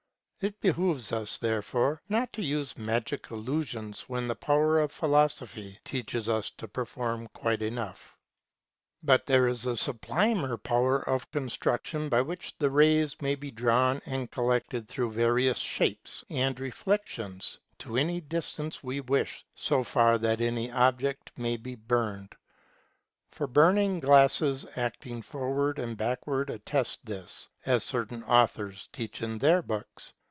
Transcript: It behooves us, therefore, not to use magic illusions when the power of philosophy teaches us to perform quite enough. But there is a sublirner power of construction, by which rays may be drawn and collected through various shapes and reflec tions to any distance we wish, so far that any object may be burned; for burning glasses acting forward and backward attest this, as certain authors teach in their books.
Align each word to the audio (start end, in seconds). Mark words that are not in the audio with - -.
It 0.43 0.59
behooves 0.59 1.11
us, 1.11 1.37
therefore, 1.37 2.01
not 2.09 2.33
to 2.33 2.41
use 2.41 2.75
magic 2.75 3.29
illusions 3.29 4.05
when 4.09 4.27
the 4.27 4.33
power 4.35 4.79
of 4.79 4.91
philosophy 4.91 5.77
teaches 5.85 6.27
us 6.27 6.49
to 6.57 6.67
perform 6.67 7.27
quite 7.27 7.61
enough. 7.61 8.17
But 9.03 9.27
there 9.27 9.47
is 9.47 9.67
a 9.67 9.77
sublirner 9.77 10.57
power 10.57 10.99
of 11.07 11.29
construction, 11.29 12.09
by 12.09 12.21
which 12.21 12.55
rays 12.59 13.21
may 13.21 13.35
be 13.35 13.51
drawn 13.51 14.01
and 14.07 14.31
collected 14.31 14.89
through 14.89 15.11
various 15.11 15.59
shapes 15.59 16.25
and 16.27 16.55
reflec 16.57 17.05
tions 17.05 17.59
to 17.77 17.95
any 17.97 18.19
distance 18.19 18.83
we 18.83 18.99
wish, 19.01 19.45
so 19.53 19.83
far 19.83 20.17
that 20.17 20.41
any 20.41 20.71
object 20.71 21.31
may 21.37 21.55
be 21.55 21.75
burned; 21.75 22.33
for 23.29 23.45
burning 23.45 23.99
glasses 23.99 24.65
acting 24.75 25.21
forward 25.21 25.77
and 25.77 25.97
backward 25.97 26.49
attest 26.49 27.05
this, 27.05 27.47
as 27.67 27.83
certain 27.83 28.23
authors 28.23 28.89
teach 28.91 29.21
in 29.21 29.37
their 29.37 29.61
books. 29.61 30.13